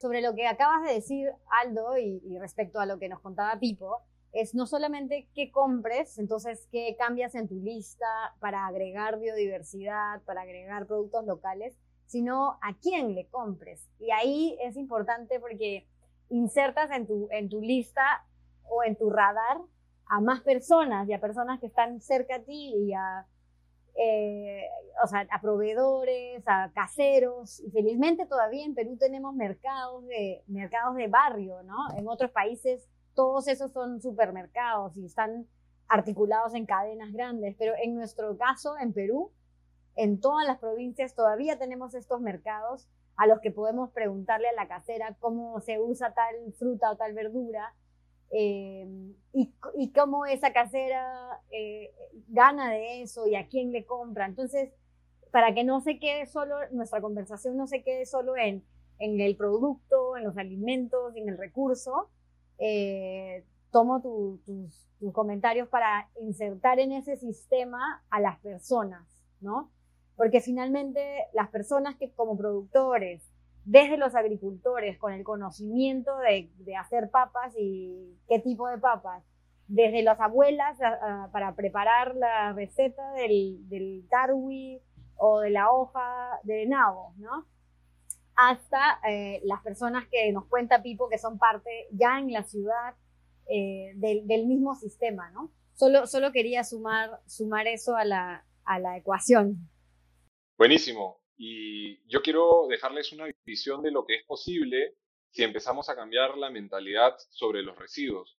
[0.00, 1.28] Sobre lo que acabas de decir,
[1.62, 3.98] Aldo, y, respecto a lo que nos contaba Pipo,
[4.32, 8.06] es no solamente qué compres, entonces qué cambias en tu lista
[8.40, 13.88] para agregar biodiversidad, para agregar productos locales, sino a quién le compres.
[14.00, 15.86] Y ahí es importante porque
[16.30, 18.26] insertas en tu, en tu lista
[18.64, 19.58] o en tu radar
[20.12, 23.26] a más personas y a personas que están cerca a ti y a,
[23.94, 24.68] eh,
[25.02, 27.60] o sea, a proveedores, a caseros.
[27.60, 31.78] Y felizmente todavía en Perú tenemos mercados de, mercados de barrio, ¿no?
[31.96, 35.46] En otros países todos esos son supermercados y están
[35.88, 39.30] articulados en cadenas grandes, pero en nuestro caso, en Perú,
[39.96, 44.68] en todas las provincias todavía tenemos estos mercados a los que podemos preguntarle a la
[44.68, 47.72] casera cómo se usa tal fruta o tal verdura
[48.32, 48.86] eh,
[49.32, 51.92] y, y, cómo esa casera eh,
[52.28, 54.26] gana de eso y a quién le compra.
[54.26, 54.70] Entonces,
[55.30, 58.64] para que no se quede solo, nuestra conversación no se quede solo en,
[58.98, 62.10] en el producto, en los alimentos, en el recurso,
[62.58, 64.40] eh, tomo tus,
[64.98, 69.06] tus comentarios para insertar en ese sistema a las personas,
[69.40, 69.70] ¿no?
[70.16, 73.22] porque finalmente las personas que como productores,
[73.64, 79.22] desde los agricultores, con el conocimiento de, hacer papas y qué tipo de papas,
[79.68, 80.78] desde las abuelas
[81.32, 84.80] para preparar la receta del, del tarwi
[85.16, 87.46] o de la hoja de nabo, ¿no?
[88.34, 92.94] hasta eh, las personas que nos cuenta Pipo que son parte ya en la ciudad
[93.48, 95.52] eh, del, mismo sistema, ¿no?
[95.74, 99.68] Solo, solo quería sumar, sumar eso a la, a la ecuación.
[100.56, 101.21] Buenísimo.
[101.36, 104.96] Y yo quiero dejarles una visión de lo que es posible
[105.30, 108.38] si empezamos a cambiar la mentalidad sobre los residuos.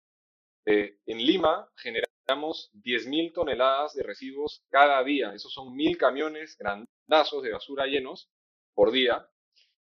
[0.65, 5.33] Eh, en Lima generamos 10.000 toneladas de residuos cada día.
[5.33, 8.29] Esos son mil camiones grandazos de basura llenos
[8.73, 9.27] por día.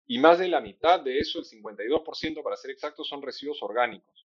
[0.07, 4.27] Y más de la mitad de eso, el 52% para ser exactos, son residuos orgánicos.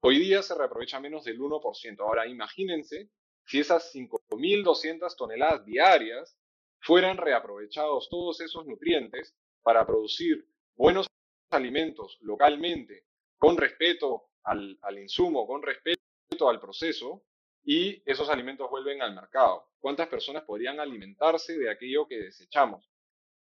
[0.00, 2.00] Hoy día se reaprovecha menos del 1%.
[2.00, 3.10] Ahora imagínense
[3.46, 6.36] si esas 5.200 toneladas diarias
[6.80, 11.06] fueran reaprovechados todos esos nutrientes para producir buenos
[11.50, 13.04] alimentos localmente,
[13.38, 16.00] con respeto al, al insumo, con respeto
[16.48, 17.24] al proceso,
[17.64, 19.68] y esos alimentos vuelven al mercado.
[19.80, 22.88] ¿Cuántas personas podrían alimentarse de aquello que desechamos?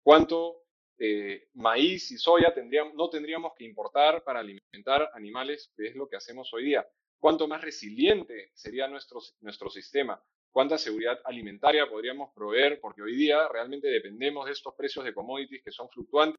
[0.02, 0.68] ¿Cuánto
[1.00, 6.10] eh, maíz y soya tendríamos, no tendríamos que importar para alimentar animales, que es lo
[6.10, 6.88] que hacemos hoy día.
[7.20, 10.24] ¿Cuánto más resiliente sería nuestro, nuestro sistema?
[10.52, 12.80] ¿Cuánta seguridad alimentaria podríamos proveer?
[12.80, 16.38] Porque hoy día realmente dependemos de estos precios de commodities que son fluctuantes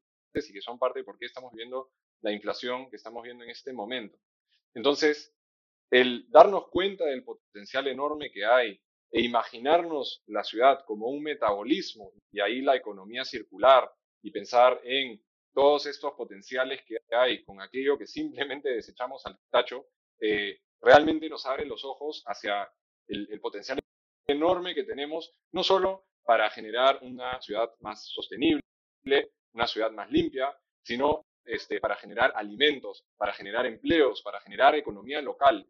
[0.49, 1.91] y que son parte de por qué estamos viendo
[2.21, 4.17] la inflación que estamos viendo en este momento.
[4.73, 5.33] Entonces,
[5.89, 8.79] el darnos cuenta del potencial enorme que hay
[9.11, 13.91] e imaginarnos la ciudad como un metabolismo y ahí la economía circular,
[14.21, 15.21] y pensar en
[15.53, 19.87] todos estos potenciales que hay con aquello que simplemente desechamos al tacho,
[20.19, 22.69] eh, realmente nos abre los ojos hacia
[23.07, 23.79] el, potencial
[24.29, 28.61] enorme que tenemos, no solo para generar una ciudad más sostenible,
[29.53, 35.21] una ciudad más limpia, sino este, para generar alimentos, para generar empleos, para generar economía
[35.21, 35.65] local.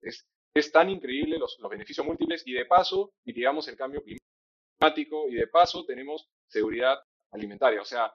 [0.00, 5.28] Es, es tan increíble los, los beneficios múltiples y de paso mitigamos el cambio climático
[5.28, 6.98] y de paso tenemos seguridad
[7.30, 7.82] alimentaria.
[7.82, 8.12] O sea,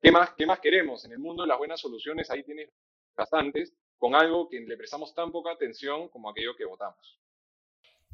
[0.00, 1.04] ¿qué más, qué más queremos?
[1.04, 2.70] En el mundo las buenas soluciones ahí tienes
[3.16, 7.18] bastantes, con algo que le prestamos tan poca atención como aquello que votamos.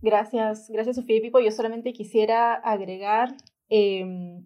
[0.05, 1.40] Gracias, gracias Sofía y Pipo.
[1.40, 3.35] Yo solamente quisiera agregar,
[3.71, 4.45] em,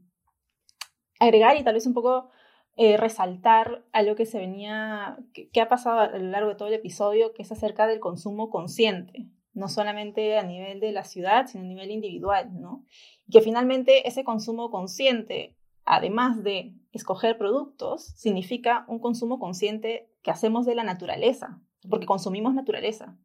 [1.19, 2.31] agregar y tal vez un poco
[2.77, 6.75] eh, resaltar algo que se venía, que, ha pasado a lo largo de todo el
[6.75, 11.65] episodio, que es acerca del consumo consciente, no solamente a nivel de la ciudad, sino
[11.65, 12.85] a nivel individual, ¿no?
[13.29, 20.67] Que finalmente ese consumo consciente además de escoger productos, significa un consumo consciente que hacemos
[20.67, 23.19] de la naturaleza, porque consumimos naturaleza.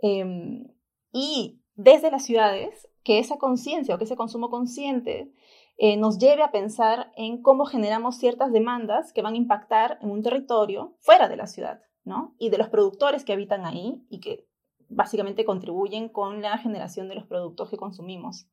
[0.00, 0.64] Em,
[1.12, 5.32] y desde las ciudades, que esa conciencia o que ese consumo consciente
[5.76, 10.10] eh, nos lleve a pensar en cómo generamos ciertas demandas que van a impactar en
[10.10, 12.34] un territorio fuera de la ciudad, ¿no?
[12.38, 14.48] Y de los productores que habitan ahí y que
[14.88, 18.48] básicamente contribuyen con la generación de los productos que consumimos.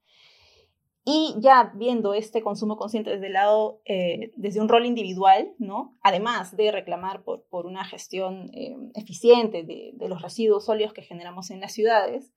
[1.04, 5.98] Y ya viendo este consumo consciente desde el lado, eh, desde un rol individual, ¿no?
[6.02, 11.04] Además de reclamar por, por una gestión eh, eficiente de, de, los residuos sólidos que
[11.04, 12.34] generamos en las ciudades,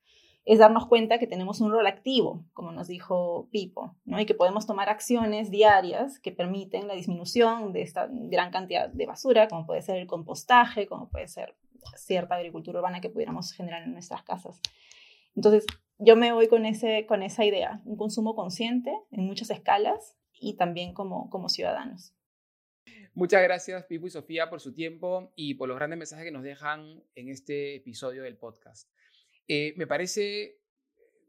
[0.48, 4.18] es darnos cuenta que tenemos un rol activo, como nos dijo Pipo, ¿no?
[4.18, 9.04] Y que podemos tomar acciones diarias que permiten la disminución de esta gran cantidad de
[9.04, 11.54] basura, como puede ser el compostaje, como puede ser
[11.96, 14.58] cierta agricultura urbana que pudiéramos generar en nuestras casas.
[15.36, 15.66] Entonces,
[15.98, 20.56] yo me voy con, ese, con esa idea, un consumo consciente en muchas escalas y
[20.56, 22.14] también como, como ciudadanos.
[23.12, 26.42] Muchas gracias, Pipo y Sofía, por su tiempo y por los grandes mensajes que nos
[26.42, 28.88] dejan en este episodio del podcast.
[29.48, 30.60] Eh, me parece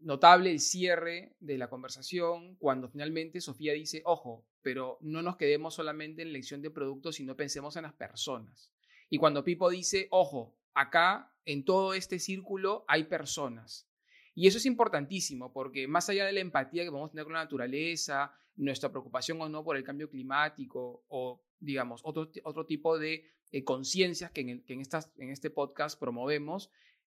[0.01, 5.73] notable el cierre de la conversación cuando finalmente Sofía dice, ojo, pero no nos quedemos
[5.73, 8.73] solamente en la elección de productos, sino pensemos en las personas.
[9.09, 13.89] Y cuando Pipo dice, ojo, acá en todo este círculo hay personas.
[14.35, 17.43] Y eso es importantísimo porque más allá de la empatía que podemos tener con la
[17.43, 23.25] naturaleza, nuestra preocupación o no por el cambio climático o, digamos, otro, otro tipo de
[23.51, 26.69] eh, conciencias que, en, que en, estas, en este podcast promovemos,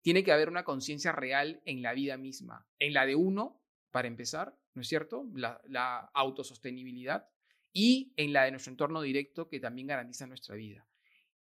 [0.06, 4.08] tiene que haber una conciencia real en la vida misma, en la de uno, para
[4.08, 5.26] empezar, ¿no es cierto?
[5.34, 7.28] La, autosostenibilidad
[7.74, 10.88] y en la de nuestro entorno directo que también garantiza nuestra vida.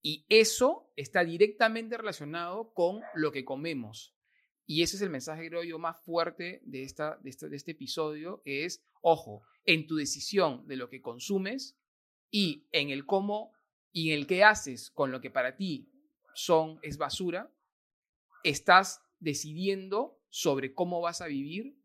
[0.00, 4.16] Y eso está directamente relacionado con lo que comemos,
[4.64, 8.82] y ese es el mensaje, creo yo, más fuerte de, esta, de, este, episodio, es,
[9.02, 11.76] ojo, en tu decisión de lo que consumes
[12.30, 13.52] y en el cómo
[13.92, 15.90] y en el qué haces con lo que para ti
[16.34, 17.53] son, es basura,
[18.44, 21.76] estás decidiendo sobre cómo vas a vivir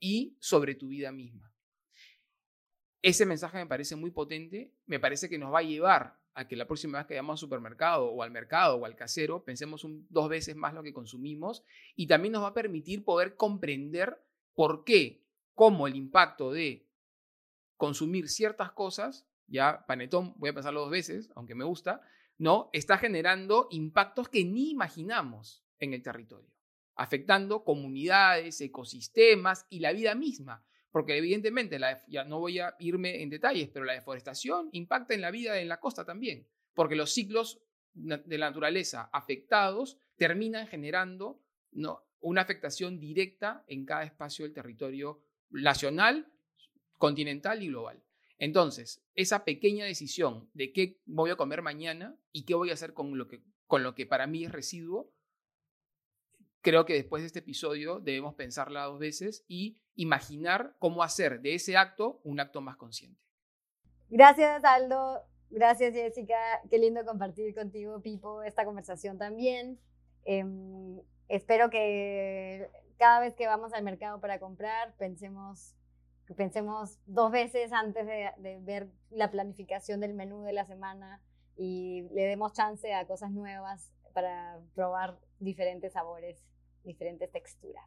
[0.00, 1.52] y sobre tu vida misma.
[3.00, 6.56] ese mensaje me parece muy potente, me parece que nos va a llevar a que
[6.56, 10.28] la próxima vez que vayamos al supermercado o al mercado o al casero pensemos dos
[10.28, 14.20] veces más lo que consumimos y también nos va a permitir poder comprender
[14.54, 16.86] por qué, cómo el impacto de
[17.76, 22.02] consumir ciertas cosas, ya panetón, voy a pensarlo dos veces, aunque me gusta,
[22.36, 22.70] ¿no?
[22.72, 26.50] Está generando impactos que ni imaginamos en el territorio,
[26.94, 30.64] afectando comunidades, ecosistemas y la vida misma.
[30.90, 35.30] Porque evidentemente, ya no voy a irme en detalles, pero la deforestación impacta en la
[35.30, 37.60] vida en la costa también, porque los ciclos
[37.92, 42.04] de la naturaleza afectados terminan generando ¿no?
[42.20, 45.20] una afectación directa en cada espacio del territorio
[45.50, 46.32] nacional,
[46.96, 48.02] continental y global.
[48.38, 52.94] Entonces, esa pequeña decisión de qué voy a comer mañana y qué voy a hacer
[52.94, 55.12] con lo que, con lo que para mí es residuo,
[56.60, 61.54] creo que después de este episodio debemos pensarla dos veces y imaginar cómo hacer de
[61.54, 63.20] ese acto un acto más consciente.
[64.08, 65.22] Gracias, Aldo.
[65.50, 66.36] Gracias, Jessica.
[66.70, 69.78] Qué lindo compartir contigo, Pipo, esta conversación también.
[70.24, 75.74] Em, espero que cada vez que vamos al mercado para comprar, pensemos,
[76.36, 81.22] pensemos dos veces antes de, de ver la planificación del menú de la semana
[81.56, 86.44] y le demos chance a cosas nuevas para probar diferentes sabores,
[86.84, 87.84] diferentes texturas.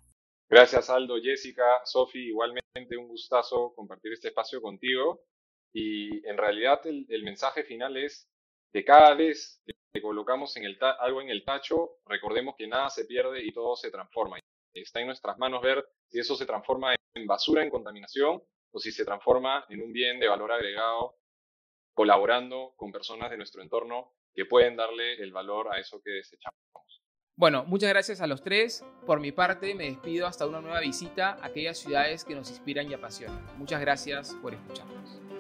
[0.50, 5.24] Gracias Aldo, Jessica, Sofi, igualmente un gustazo compartir este espacio contigo.
[5.74, 8.30] Y en realidad el, mensaje final es
[8.74, 13.06] que cada vez que colocamos en el algo en el tacho, recordemos que nada se
[13.06, 14.38] pierde y todo se transforma.
[14.74, 18.42] Está en nuestras manos ver si eso se transforma en basura, en contaminación,
[18.72, 21.16] o si se transforma en un bien de valor agregado,
[21.94, 26.58] colaborando con personas de nuestro entorno que pueden darle el valor a eso que desechamos.
[27.36, 28.84] Bueno, muchas gracias a los tres.
[29.06, 32.90] Por mi parte, me despido hasta una nueva visita a aquellas ciudades que nos inspiran
[32.90, 33.42] y apasionan.
[33.58, 35.31] Muchas gracias por escucharnos.